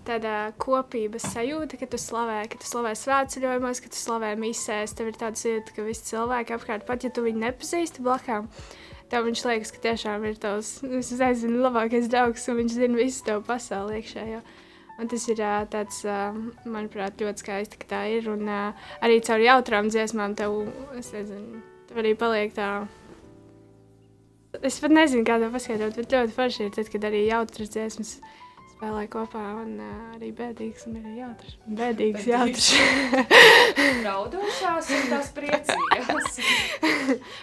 tāda 0.10 0.34
kopības 0.58 1.30
sajūta, 1.36 1.78
ka 1.80 1.88
tu 1.94 2.02
slavē, 2.02 2.42
ka 2.50 2.60
tu 2.60 2.68
slavē 2.68 2.96
svētceļojumos, 2.98 3.84
ka 3.86 3.94
tu 3.94 4.02
slavē 4.02 4.34
misēs. 4.42 4.98
Tev 4.98 5.14
ir 5.14 5.22
tāds 5.22 5.46
jūtas, 5.46 5.78
ka 5.78 5.86
visi 5.86 6.10
cilvēki 6.10 6.58
apkārt, 6.58 6.90
pat 6.90 7.06
ja 7.06 7.14
tu 7.14 7.24
viņu 7.24 7.46
nepazīsti 7.46 8.04
blakām, 8.04 8.50
tev 9.12 9.28
viņš 9.28 9.44
liekas, 9.48 9.74
ka 9.74 9.84
tiešām 9.88 10.28
ir 10.30 10.38
tavs, 10.42 10.78
es 11.00 11.12
nezinu, 11.20 11.62
labākais 11.66 12.10
draugs, 12.12 12.48
un 12.52 12.62
viņš 12.62 12.78
zina 12.78 13.00
visu 13.00 13.26
tavu 13.28 13.46
pasauli 13.48 14.02
iekšējo. 14.02 14.44
Un 14.98 15.10
tas 15.12 15.28
ir 15.30 15.42
tāds, 15.70 16.00
manuprāt, 16.66 17.20
ļoti 17.22 17.44
skaisti, 17.44 17.78
ka 17.84 17.92
tā 17.92 18.06
ir. 18.16 18.32
Un 18.34 18.50
arī 18.50 19.20
caur 19.26 19.44
jautrām 19.44 19.92
dziesmām 19.94 20.34
tev, 20.40 20.64
es 20.98 21.12
nezinu, 21.14 21.62
tev 21.90 22.02
arī 22.02 22.16
paliek 22.18 22.56
tā 22.58 22.72
Es 24.66 24.80
pat 24.82 24.94
nezinu, 24.94 25.26
kā 25.28 25.38
to 25.42 25.52
paskaidrot, 25.54 25.98
bet 26.00 26.14
ļoti 26.14 26.34
forši 26.34 26.66
ir 26.66 26.74
tad, 26.74 26.90
kad 26.90 27.04
arī 27.06 27.26
jautras 27.28 27.70
dziesmas 27.74 28.16
spēlē 28.72 29.04
kopā, 29.12 29.44
un 29.62 29.76
uh, 29.82 29.94
arī 30.16 30.32
bēdīgs, 30.38 30.88
un 30.90 31.00
arī 31.02 31.14
jautrs. 31.20 31.58
Bēdīgs, 31.80 32.28
jautrs. 32.32 32.70
Raudošās 34.08 34.92
un 34.98 35.10
tās 35.14 35.34
priecīgās. 35.38 36.40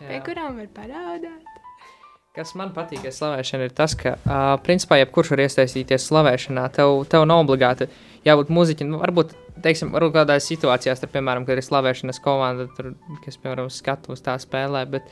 Pie 0.08 0.22
kurām 0.26 0.62
var 0.62 0.70
paraudāt. 0.78 1.53
Kas 2.34 2.50
man 2.58 2.72
patīk 2.74 3.04
ar 3.06 3.12
slavēšanu, 3.14 3.68
ir 3.68 3.74
tas, 3.78 3.92
ka, 3.94 4.16
uh, 4.26 4.56
principā, 4.66 4.96
jebkurš 4.98 5.28
var 5.30 5.44
iesaistīties 5.44 6.06
slavēšanā. 6.08 6.64
Tev, 6.74 7.04
tev 7.06 7.22
nav 7.30 7.44
obligāti 7.44 7.86
jābūt 8.26 8.50
muziķim. 8.50 8.90
Nu, 8.90 8.98
varbūt, 9.04 9.36
teiksim, 9.62 9.92
varbūt 9.94 10.16
kādās 10.16 10.48
situācijās, 10.50 10.98
tur, 10.98 11.12
piemēram, 11.14 11.46
kad 11.46 11.60
ir 11.60 11.62
slavēšanas 11.62 12.18
komanda, 12.24 12.66
tur, 12.74 12.90
kas, 13.22 13.38
piemēram, 13.38 13.70
skatu 13.70 14.16
uz 14.16 14.24
tā 14.26 14.34
spēlē, 14.42 14.82
bet 14.96 15.06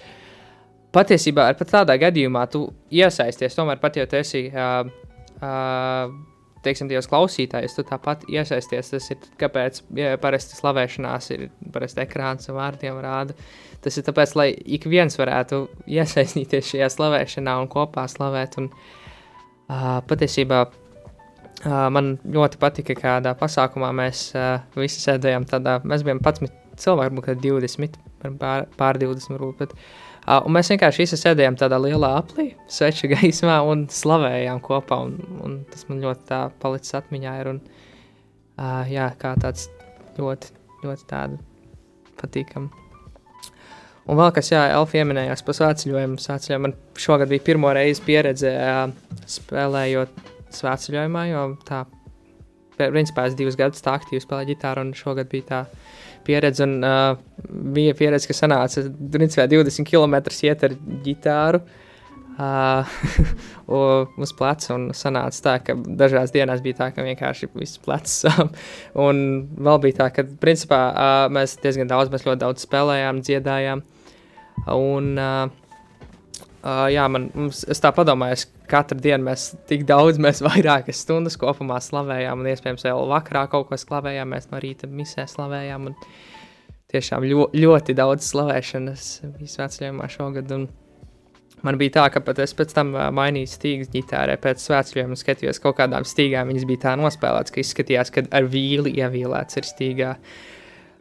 patiesībā 0.91 1.47
pat 1.61 1.71
tādā 1.71 1.95
gadījumā 2.02 2.43
tu 2.50 2.64
iesaisties, 2.91 3.55
tomēr 3.55 3.79
pat 3.79 4.02
ja 4.02 4.11
tu 4.11 4.19
esi. 4.19 4.49
Uh, 4.50 4.91
uh, 5.38 6.32
Teiksim, 6.62 6.87
tajos 6.90 7.09
klausītājos, 7.11 7.75
tu 7.75 7.85
tāpat 7.87 8.23
iesaisties. 8.31 8.92
Tas 8.92 9.09
ir 9.11 9.25
kāpēc 9.40 9.81
ja 9.99 10.12
parasti 10.23 10.59
slavēšanās 10.59 11.31
ir 11.35 11.49
parasti 11.75 12.04
ekrāns 12.04 12.50
ar 12.50 12.59
vārdiem 12.59 13.00
rāda. 13.02 13.35
Tas 13.83 13.99
ir 13.99 14.07
tāpēc, 14.07 14.37
lai 14.38 14.49
ik 14.76 14.87
viens 14.90 15.19
varētu 15.19 15.64
iesaistīties 15.90 16.71
šajā 16.75 16.90
slavēšanā 16.95 17.57
un 17.64 17.71
kopā 17.73 18.07
slavēt. 18.11 18.61
Un, 18.62 18.71
uh, 18.71 19.99
patiesībā 20.07 20.62
uh, 20.69 21.88
man 21.95 22.14
ļoti 22.23 22.62
patika, 22.62 22.99
kādā 23.00 23.35
pasākumā 23.38 23.90
mēs 23.99 24.28
uh, 24.37 24.62
visi 24.78 25.02
sēdējām 25.02 25.49
tādā, 25.50 25.80
mēs 25.82 26.06
bijām 26.06 26.23
11 26.23 26.78
cilvēki, 26.78 27.19
varbūt 27.19 27.43
20, 27.43 28.00
pār, 28.39 28.71
pār 28.78 29.02
20 29.02 29.34
varbūt, 29.34 29.65
bet 29.65 29.75
uh, 29.75 30.12
Uh, 30.23 30.39
un 30.47 30.54
mēs 30.54 30.71
vienkārši 30.71 31.02
visi 31.02 31.17
sēdējām 31.19 31.56
tādā 31.58 31.80
lielā 31.82 32.13
aplī, 32.21 32.52
sveča 32.71 33.11
gaismā 33.15 33.56
un 33.67 33.89
slavējām 33.91 34.61
kopā. 34.63 35.00
Un, 35.08 35.17
un 35.43 35.56
tas 35.71 35.89
man 35.89 36.02
ļoti 36.04 36.28
tā 36.28 36.43
palicis 36.63 36.95
atmiņā. 37.00 37.32
Ir, 37.43 37.50
un, 37.54 37.58
uh, 38.58 38.85
jā, 38.91 39.08
kā 39.19 39.35
tāds 39.43 39.67
ļoti, 40.19 40.52
ļoti 40.85 41.08
tādu 41.11 41.41
patīkam. 42.21 42.71
Un 44.02 44.19
vēl 44.19 44.30
kas, 44.35 44.50
jā, 44.50 44.63
Elfa 44.75 44.97
pieminējās 44.97 45.43
par 45.47 45.58
svētceļojumu. 45.58 46.19
Svētceļojumu 46.23 46.67
man 46.69 46.76
šogad 46.99 47.30
bija 47.30 47.47
pirmo 47.47 47.75
reizi 47.75 48.02
pieredze 48.06 48.50
uh, 48.54 48.87
spēlējot 49.30 50.23
svētceļojumā, 50.54 51.26
jo 51.30 51.45
tā, 51.67 51.85
principā 52.78 53.26
es 53.26 53.37
divus 53.39 53.58
gadus 53.58 53.82
tā 53.85 53.95
aktīvi 53.99 54.23
spēlēju 54.23 54.54
ģitāru, 54.54 54.87
un 54.87 54.95
šogad 54.99 55.30
bija 55.32 55.49
tā 55.50 55.61
pieredze. 56.26 56.67
Un, 56.67 56.80
uh, 56.87 57.17
bija 57.76 57.95
pieredze, 57.99 58.28
ka 58.30 58.37
sanāca 58.37 58.85
principā, 59.13 59.49
20 59.50 59.89
km 59.89 60.19
iet 60.49 60.67
ar 60.69 60.76
ģitāru. 61.06 61.63
Uh, 62.32 62.89
uz 64.25 64.30
pleca 64.32 64.73
un 64.73 64.87
sanāca 64.97 65.43
tā, 65.45 65.56
ka 65.67 65.75
dažās 65.76 66.32
dienās 66.32 66.63
bija 66.65 66.78
tā, 66.78 66.87
ka 66.97 67.04
vienkārši 67.04 67.50
viss 67.52 67.80
plecs 67.82 68.23
un 69.06 69.19
vēl 69.52 69.82
bija 69.85 69.99
tā, 69.99 70.06
ka 70.17 70.25
principā 70.41 70.78
uh, 70.91 71.26
mēs 71.32 71.58
diezgan 71.61 71.91
daudz, 71.91 72.08
mēs 72.13 72.25
ļoti 72.25 72.41
daudz 72.41 72.65
spēlējām, 72.65 73.21
dziedājām. 73.28 73.85
Un, 74.73 75.13
uh, 75.21 75.52
uh, 76.65 76.89
jā, 76.93 77.04
man, 77.13 77.28
es 77.52 77.85
tā 77.85 77.93
padomāju, 77.95 78.49
katru 78.73 78.99
dienu 79.02 79.28
mēs 79.28 79.50
tik 79.69 79.85
daudz, 79.89 80.21
mēs 80.23 80.43
vairākas 80.45 81.02
stundas 81.04 81.39
kopumā 81.41 81.78
slavējām, 81.85 82.43
un 82.43 82.52
iespējams 82.52 82.87
vēl 82.89 83.08
vakarā 83.13 83.47
kaut 83.52 83.69
ko 83.69 83.78
slavējām, 83.78 84.32
mēs 84.32 84.49
no 84.52 84.61
rīta 84.63 84.89
misē 84.91 85.26
slavējām. 85.30 85.91
Tiešām 86.93 87.25
ļo, 87.25 87.49
ļoti 87.56 87.97
daudz 87.97 88.26
slavēšanas 88.28 89.11
bija 89.39 89.52
svētceļojumā 89.54 90.08
šogad. 90.13 90.50
Un 90.52 90.67
man 91.65 91.78
bija 91.80 91.97
tā, 91.97 92.06
ka 92.13 92.21
pat 92.25 92.43
es 92.45 92.52
pēc 92.56 92.75
tam 92.76 92.93
mainīju 93.17 93.49
stīgas 93.49 93.93
ģitārē, 93.93 94.37
pēc 94.43 94.65
svētceļojuma 94.67 95.17
skatījos 95.21 95.63
kaut 95.63 95.78
kādām 95.80 96.04
stīgām, 96.08 96.52
viņas 96.52 96.67
bija 96.69 96.82
tā 96.89 96.97
nospēlētas, 97.00 97.54
ka 97.54 97.63
izskatījās, 97.63 98.13
ka 98.13 98.26
ar 98.28 98.49
vīli 98.52 98.97
ievīlēts 99.00 99.61
ir 99.61 99.69
stīgā. 99.69 100.17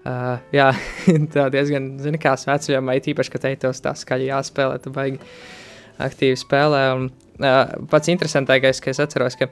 Uh, 0.01 0.39
jā, 0.55 0.71
tā 1.35 1.49
diezgan, 1.53 1.91
zini, 2.01 2.17
kā 2.21 2.33
svētceļojumā, 2.39 2.95
īpaši, 3.11 3.33
ka 3.33 3.43
teitos 3.43 3.83
tā 3.83 3.91
skaļi 3.97 4.31
jāspēlē, 4.31 4.79
tu 4.81 4.93
baigi 4.95 5.19
aktīvi 6.01 6.39
spēlē. 6.41 6.85
Un, 6.97 7.11
pats 7.91 8.11
interesantākais, 8.13 8.81
ka 8.83 8.91
es 8.93 9.01
atceros, 9.03 9.37
ka 9.39 9.49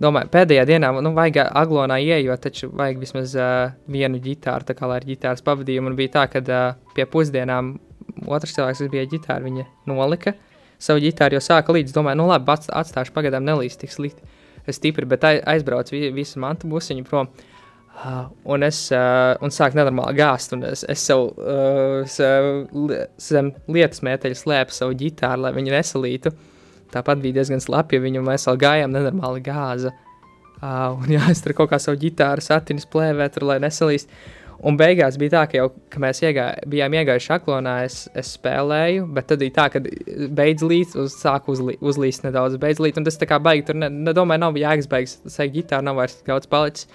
domāju, 0.00 0.30
pēdējā 0.32 0.66
dienā 0.68 0.90
nu, 1.04 1.12
vajag 1.16 1.42
aglonā 1.46 2.00
ienākt, 2.02 2.46
taču 2.48 2.70
vajag 2.72 3.00
vismaz 3.02 3.36
uh, 3.38 3.72
vienu 3.90 4.20
ģitāru, 4.22 4.66
tā 4.68 4.76
kā 4.78 4.88
ar 4.90 5.06
ģitāras 5.06 5.44
pavadījumu. 5.46 5.92
Un 5.92 5.98
bija 5.98 6.16
tā, 6.18 6.26
ka 6.32 6.42
uh, 6.44 6.78
pie 6.96 7.06
pusdienām 7.10 7.74
otrs 8.26 8.56
cilvēks, 8.56 8.82
kas 8.82 8.92
bija 8.92 9.08
ģitāra, 9.10 9.44
viņa 9.44 9.66
nolika 9.90 10.34
savu 10.80 11.02
ģitāru, 11.04 11.36
jo 11.36 11.44
sāka 11.44 11.74
līdz, 11.76 11.92
domāju, 11.92 12.22
nu 12.22 12.28
labi, 12.30 12.56
atstāšu 12.56 13.12
pagaidām 13.16 13.44
nelīst 13.44 13.82
tik 13.82 13.92
slikti. 13.92 14.24
Es 14.68 14.78
stipri, 14.80 15.06
bet 15.08 15.24
aizbraucu 15.24 15.98
visu 16.14 16.40
mantu 16.40 16.68
busiņu 16.70 17.04
prom. 17.08 17.30
Uh, 18.00 18.30
un 18.48 18.62
es 18.64 18.78
uh, 18.94 19.34
un 19.44 19.52
sāku 19.52 19.76
nenormāli 19.76 20.16
gāzt, 20.16 20.54
un 20.56 20.62
es, 20.64 20.86
es 20.88 21.02
sev 21.04 21.26
uh, 21.34 23.02
zem 23.20 23.50
lietas 23.68 24.00
mēteļa 24.06 24.38
slēpu 24.38 24.72
savu 24.72 24.94
ģitāru, 25.02 25.42
lai 25.44 25.52
viņa 25.56 25.74
nesalītu. 25.74 26.32
Tāpat 26.90 27.22
bija 27.22 27.40
diezgan 27.40 27.62
slapja, 27.62 28.02
viņu 28.02 28.24
mēs 28.26 28.48
vēl 28.48 28.60
gājām 28.64 28.94
nenormāli 28.94 29.42
gāza. 29.46 29.94
Uh, 30.60 30.98
un 30.98 31.14
jā, 31.14 31.22
es 31.32 31.40
tur 31.40 31.54
kaut 31.56 31.70
kā 31.70 31.78
savu 31.80 31.96
ģitāru 32.00 32.44
satinis 32.44 32.88
plēvē, 32.90 33.30
tur, 33.32 33.46
lai 33.48 33.60
nesalīst. 33.62 34.10
Un 34.60 34.76
beigās 34.76 35.16
bija 35.16 35.32
tā, 35.32 35.42
ka 35.48 35.56
jau, 35.56 35.68
ka 35.88 36.00
mēs 36.02 36.18
iegā, 36.20 36.50
bijām 36.68 36.92
iegājuši 36.98 37.30
aklonā, 37.32 37.78
es, 37.86 38.02
es 38.18 38.34
spēlēju, 38.36 39.06
bet 39.16 39.30
tad 39.30 39.40
bija 39.40 39.54
tā, 39.56 39.64
ka 39.72 39.80
beidz 40.36 40.64
līt, 40.66 40.92
uz, 41.00 41.14
sāku 41.16 41.54
uzlī, 41.54 41.78
uzlīst 41.80 42.26
nedaudz, 42.26 42.58
beidz 42.60 42.82
līt, 42.84 43.00
un 43.00 43.06
tas 43.06 43.16
tā 43.16 43.28
kā 43.30 43.38
baigi, 43.40 43.64
tur, 43.70 43.78
ne, 43.80 43.88
nedomāju, 44.10 44.42
nav 44.42 44.58
jēgas 44.60 44.90
beigas, 44.90 45.16
sēk 45.32 45.54
ģitāru, 45.54 45.86
nav 45.88 45.96
vairs 46.02 46.18
daudz 46.26 46.50
palicis. 46.52 46.90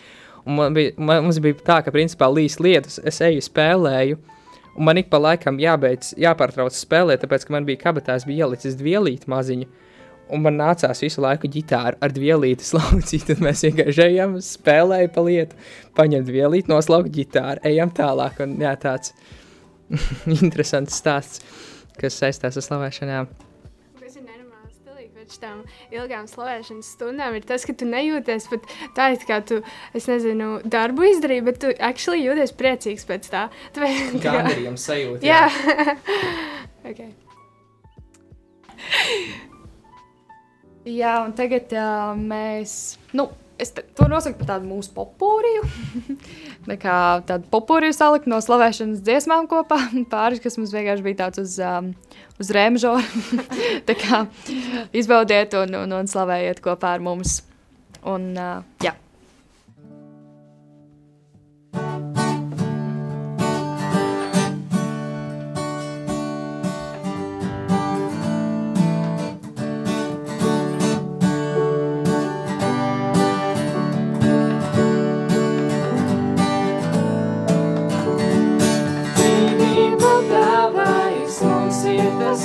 Un 0.45 0.59
man 0.59 0.77
bija, 0.77 0.93
man, 1.01 1.23
mums 1.25 1.41
bija 1.41 1.57
tā, 1.65 1.79
ka 1.81 1.93
principā 1.95 2.29
līs 2.29 2.59
lietas, 2.61 2.99
es 3.01 3.17
eju 3.25 3.41
spēlēju, 3.41 4.19
un 4.75 4.85
man 4.85 5.01
ik 5.01 5.09
pa 5.09 5.17
laikam 5.25 5.57
jābeidz, 5.57 6.13
jāpārtrauc 6.21 6.77
spēlēt, 6.77 7.23
tāpēc, 7.25 7.47
ka 7.47 7.57
man 7.57 7.65
bija 7.65 7.81
kabatās 7.87 8.27
bija 8.29 8.45
ielicis 8.45 8.77
dvielīt 8.77 9.25
maziņu, 9.31 9.65
un 10.33 10.43
man 10.45 10.59
nācās 10.59 11.03
visu 11.03 11.23
laiku 11.23 11.49
ģitāru 11.51 11.99
ar 12.01 12.13
dvielīti 12.15 12.67
slaucīt, 12.67 13.25
tad 13.29 13.43
mēs 13.45 13.65
vienkārši 13.67 14.05
ejam, 14.09 14.37
spēlēju 14.43 15.13
pa 15.15 15.25
lietu, 15.27 15.59
paņem 15.97 16.27
dvielīti, 16.27 16.71
noslaukt 16.71 17.13
ģitāru, 17.15 17.63
ejam 17.71 17.93
tālāk, 17.95 18.41
un 18.45 18.57
jā, 18.61 18.75
tāds 18.81 19.15
interesants 20.41 21.01
stāsts, 21.01 21.43
kas 21.99 22.21
saistās 22.21 22.57
ar 22.59 22.69
slavēšanām 22.69 23.35
pēc 25.25 25.39
tam 25.41 25.63
ilgām 25.93 26.27
slavēšanas 26.29 26.91
stundām 26.95 27.35
ir 27.37 27.45
tas, 27.47 27.65
ka 27.65 27.73
tu 27.73 27.87
nejūties 27.89 28.45
pat 28.51 28.67
tā, 28.95 29.07
it 29.15 29.25
kā 29.25 29.39
tu, 29.41 29.61
es 29.97 30.05
nezinu, 30.11 30.59
darbu 30.61 31.07
izdarīji, 31.09 31.45
bet 31.47 31.59
tu 31.63 31.73
actually 31.79 32.21
jūties 32.25 32.53
priecīgs 32.53 33.07
pēc 33.09 33.29
tā. 33.33 33.47
Tu 33.73 33.81
Gandarījums 34.21 34.85
sajūta. 34.85 35.25
Jā. 35.25 35.49
jā. 35.49 35.97
okay. 36.91 37.09
Jā, 40.85 41.15
un 41.25 41.33
tagad 41.37 41.73
uh, 41.75 42.13
mēs, 42.17 42.95
nu, 43.17 43.29
es 43.61 43.71
to 43.75 44.07
nosaucu 44.11 44.39
par 44.39 44.49
tādu 44.55 44.69
mūsu 44.69 44.91
popūriju. 44.95 45.63
kā 46.85 46.97
tādu 47.27 47.47
popūriju 47.53 47.95
salikt 47.95 48.27
no 48.31 48.39
slavēšanas 48.43 49.03
dziesmām 49.05 49.49
kopā. 49.51 49.79
Pāris, 50.13 50.43
kas 50.43 50.59
mums 50.59 50.73
vienkārši 50.75 51.05
bija 51.05 51.21
tāds 51.25 51.41
uz, 51.43 51.57
um, 51.63 51.93
uz 52.41 52.51
rēmžoru. 52.55 53.25
tā 53.87 53.97
kā 53.99 54.25
izbaudiet 54.95 55.55
un, 55.61 55.79
un, 55.85 55.97
un 56.01 56.11
slavējiet 56.11 56.61
kopā 56.65 56.95
ar 56.97 57.05
mums. 57.05 57.41
Un, 58.05 58.33
uh, 58.37 58.61
jā. 58.85 58.93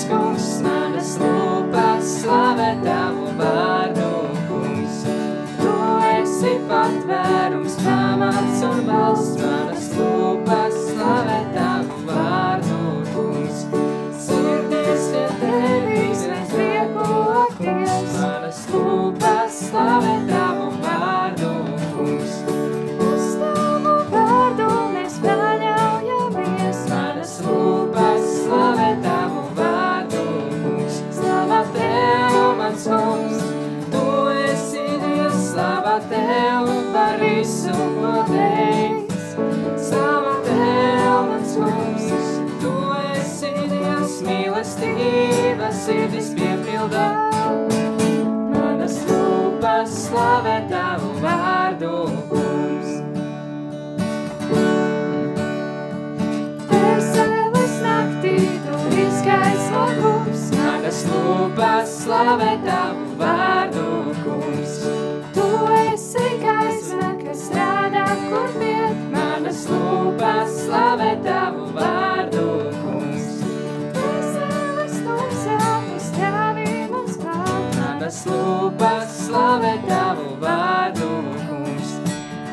kungs, 0.08 0.48
manas 0.64 1.14
lūpas 1.20 2.12
slavē 2.22 2.70
tavu 2.84 3.30
vārdu, 3.40 4.10
kungs. 4.48 5.00
Tu 5.60 5.76
esi 6.16 6.56
patvērums, 6.70 7.78
pamats 7.84 8.66
un 8.68 8.84
balsts, 8.88 9.40
manas 9.42 9.90
lūpas 9.98 10.78
slavē 10.90 11.40
tavu 11.56 12.04
vārdu. 12.06 12.39
slavē 62.10 62.52
tavu 62.66 63.04
vārdu, 63.20 63.82
kungs. 64.24 64.78
Tu 65.34 65.44
esi 65.80 66.30
gaisma, 66.42 67.10
kas 67.20 67.44
rādā, 67.54 68.02
kur 68.24 68.48
piet 68.56 69.04
manas 69.12 69.60
lūpas, 69.70 70.56
slavē 70.64 71.12
tavu 71.26 71.68
vārdu, 71.76 72.48
kungs. 72.80 73.28
Pasaules 73.94 74.98
tumsā, 75.06 75.60
tu 75.86 76.00
stāvi 76.08 76.66
mums 76.90 77.14
klāt, 77.22 77.78
manas 77.78 78.20
lūpas, 78.26 79.14
slavē 79.28 79.72
tavu 79.86 80.28
vārdu, 80.42 81.14
kungs. 81.46 81.96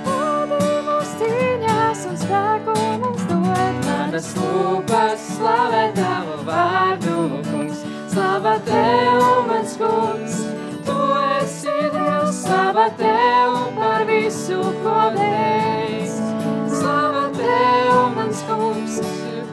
Vadi 0.06 0.64
mūs 0.92 1.18
cīņās 1.24 2.08
un 2.12 2.24
spēku 2.28 2.80
mums 3.02 3.26
dod, 3.34 3.84
manas 3.90 4.32
lūpas, 4.38 5.30
slavē 5.34 5.86
tavu 5.98 6.42
vārdu, 6.54 7.22
kungs. 7.50 7.88
Slava 8.18 8.58
Tev, 8.66 9.47
tev 12.98 13.56
par 13.78 14.04
visu, 14.08 14.60
ko 14.84 14.96
dēļ. 15.16 15.88
Slava 16.72 17.26
tev, 17.36 17.94
mans 18.16 18.42
kungs, 18.48 18.98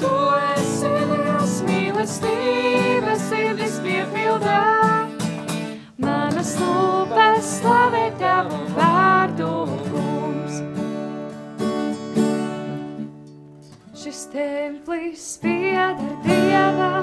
tu 0.03 0.13
esi 0.55 0.93
liels 1.11 1.57
mīlestības, 1.69 3.27
sirdis 3.31 3.79
piepildā. 3.85 4.63
Manas 6.05 6.55
lūpas 6.61 7.53
slavē 7.59 8.07
tavu 8.23 8.61
vārdu, 8.79 9.53
kungs. 9.91 10.61
Šis 14.05 14.27
templis 14.35 15.31
pieder 15.43 16.19
Dievam. 16.27 16.94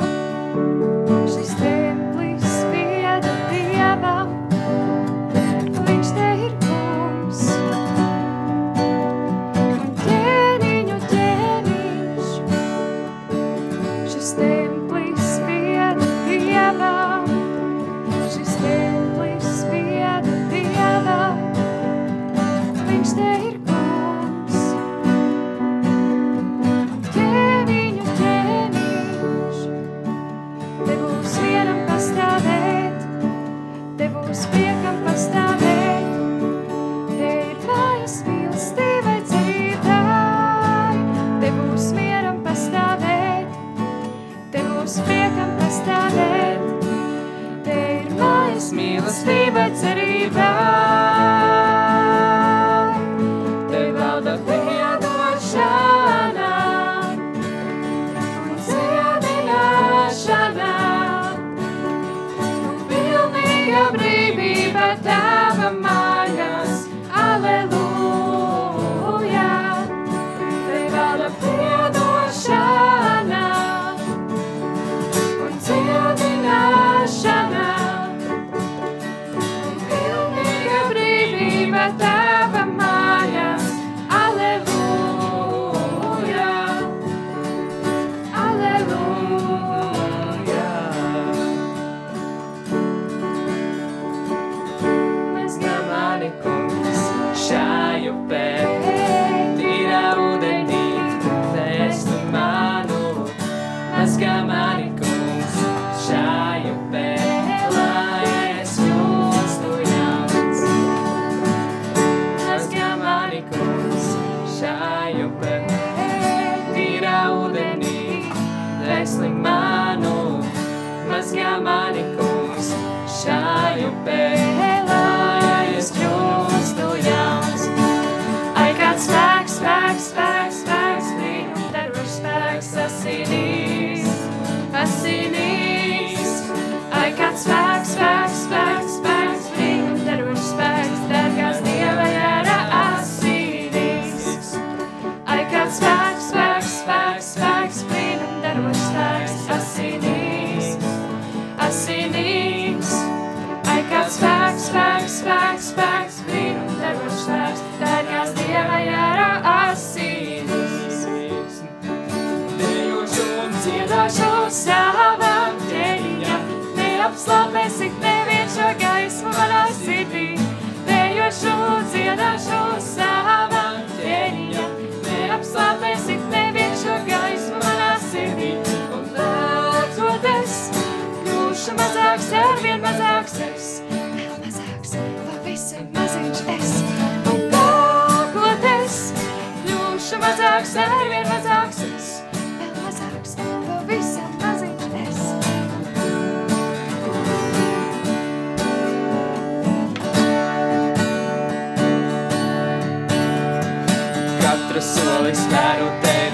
slavēsit 167.22 168.02
tevi. 168.02 168.11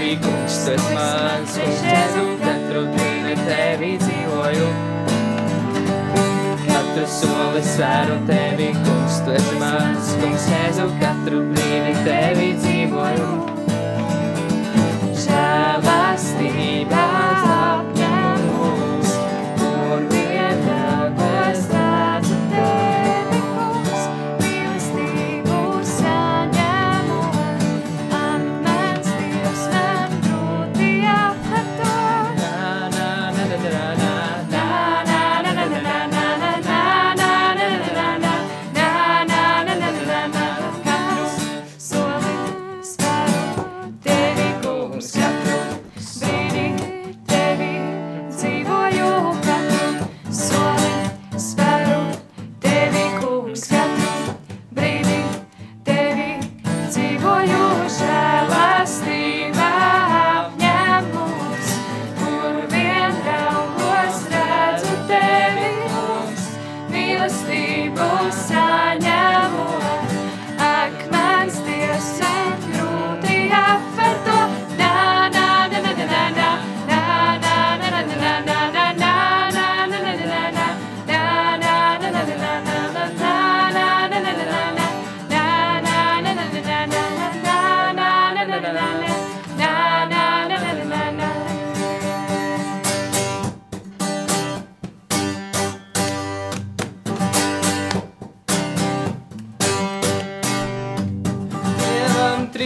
tevi, 0.08 0.20
kungs, 0.24 0.66
tu 0.66 0.72
esi 0.72 0.94
mans, 0.96 1.56
es 1.60 1.82
jēzu 1.84 2.26
katru 2.40 2.84
dienu 2.94 3.34
tevi 3.48 3.90
dzīvoju. 4.04 4.68
Katru 6.68 7.08
soli 7.12 7.64
svēru 7.66 8.16
tevi, 8.30 8.70
kungs, 8.86 9.20
tu 9.26 9.36
esi 9.36 9.60
mans, 9.60 10.14
kungs, 10.22 10.48
jēzu 10.54 10.88
katru 11.02 11.44
brīdi 11.52 11.98
tevi 12.08 12.54
dzīvoju. 12.62 13.28
Žēlastībā, 15.26 17.06
labā. 17.18 17.87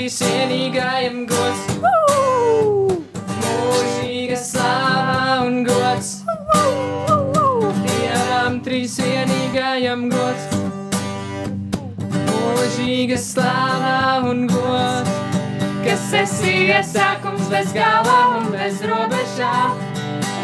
visvienīgajam 0.02 1.26
gods. 1.30 1.66
Mūžīga 3.42 4.38
slāva 4.40 5.44
un 5.46 5.60
gods. 5.68 6.10
Dievam 7.84 8.58
trīsvienīgajam 8.66 10.08
gods. 10.10 10.48
Mūžīga 12.32 13.20
slāva 13.22 14.00
un 14.32 14.48
gods. 14.50 15.20
Kas 15.86 16.10
esi 16.18 16.56
iesākums 16.72 17.50
bez 17.54 17.70
gala 17.78 18.18
un 18.40 18.50
bez 18.56 18.82
robežām. 18.86 19.78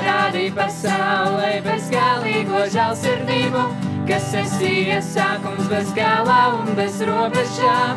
Rādīja 0.06 0.54
pasaulē 0.56 1.50
bezgalīgo 1.66 2.62
žēlsirdību, 2.74 3.66
kas 4.08 4.30
esi 4.44 4.72
iesākums 4.94 5.66
bez 5.74 5.92
gala 5.98 6.40
un 6.60 6.72
bez 6.78 7.02
robežām 7.10 7.97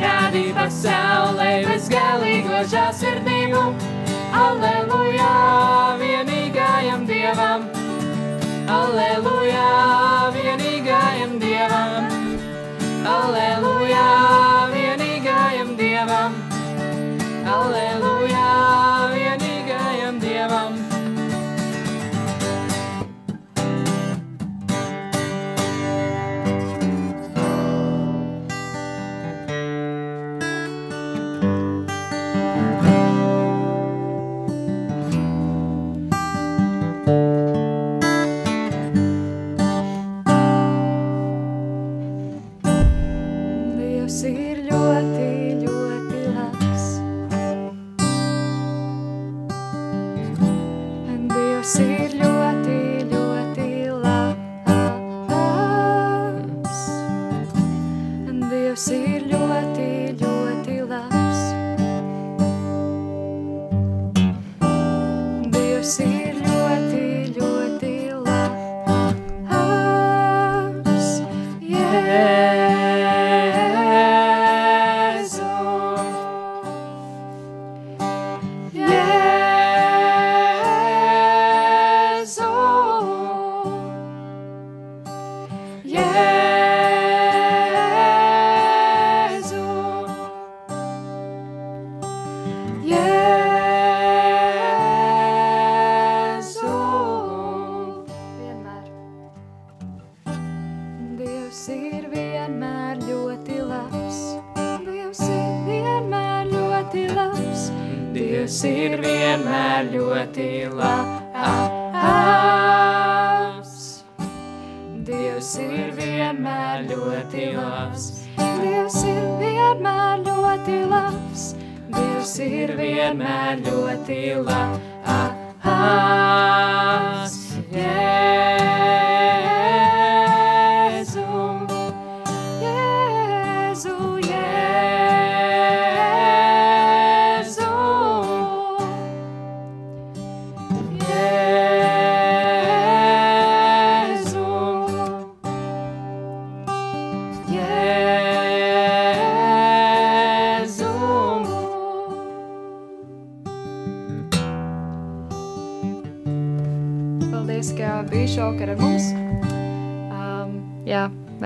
parādi 0.00 0.52
pasaulē 0.56 1.50
bezgalīgo 1.68 2.62
žāsirdību. 2.72 3.62
Aleluja, 4.40 5.30
vienīgajam 6.00 7.06
Dievam! 7.10 7.68
Aleluja, 8.80 9.68
vienīgajam 10.36 11.38
Dievam! 11.42 12.12
Aleluja! 13.16 14.39
Yeah. 86.00 86.39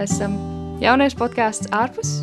esam 0.04 0.36
jauniešu 0.82 1.16
podkāsts 1.16 1.70
ārpus 1.72 2.20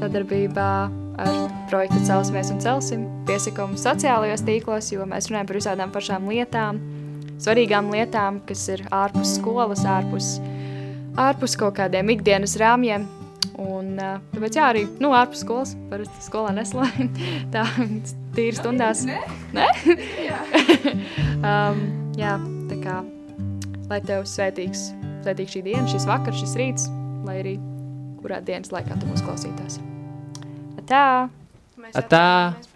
sadarbībā 0.00 0.70
ar 1.16 1.36
projektu 1.70 2.02
Celsimies 2.04 2.50
un 2.52 2.60
celsim 2.60 3.06
piesakamu 3.28 3.78
sociālajos 3.80 4.44
tīklos, 4.44 4.90
jo 4.92 5.06
mēs 5.08 5.30
runājam 5.30 5.48
par 5.48 5.58
visādām 5.60 5.94
pašām 5.94 6.28
lietām, 6.28 6.80
svarīgām 7.40 7.88
lietām, 7.94 8.42
kas 8.48 8.66
ir 8.74 8.84
ārpus 8.92 9.38
skolas, 9.38 9.86
ārpus, 9.88 10.34
ārpus 11.16 11.56
kaut 11.60 11.78
kādiem 11.80 12.12
ikdienas 12.16 12.58
rāmjiem, 12.60 13.08
Un, 13.56 13.94
tāpēc, 13.96 14.58
jā, 14.58 14.66
arī 14.68 14.82
nu, 15.00 15.14
ārpus 15.16 15.40
skolas 15.40 15.70
parasti 15.88 16.26
skolā 16.26 16.50
neslēdz. 16.58 17.22
Tā 17.54 17.64
tīri 18.36 18.52
stundās. 18.58 19.06
Nē, 19.08 19.16
Nē? 19.56 19.68
jā. 20.26 20.42
um, 21.54 21.80
jā, 22.20 22.36
tā 22.68 22.80
kā 22.84 23.00
lai 23.88 24.00
tev 24.04 24.26
svētīgs 24.28 24.90
svētīgs 25.26 25.56
šī 25.56 25.64
diena, 25.66 25.86
šis 25.90 26.06
vakars, 26.06 26.38
šis 26.44 26.54
rīts, 26.60 26.86
lai 27.26 27.40
arī 27.42 27.56
kurā 28.22 28.38
dienas 28.46 28.72
laikā 28.74 28.98
tu 29.00 29.10
mūs 29.10 29.24
klausītās. 29.26 29.80
Tā! 30.86 31.26
Mēs 31.76 31.98
Atā. 31.98 32.22
akordiem. 32.54 32.75